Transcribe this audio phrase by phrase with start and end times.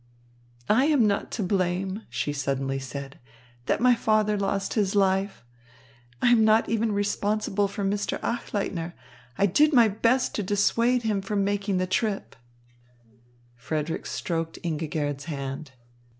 [0.67, 3.19] "I am not to blame," she suddenly said,
[3.67, 5.45] "that my father lost his life.
[6.23, 8.19] I am not even responsible for Mr.
[8.21, 8.95] Achleitner.
[9.37, 12.35] I did my best to dissuade him from making the trip."
[13.55, 15.73] Frederick stroked Ingigerd's hand.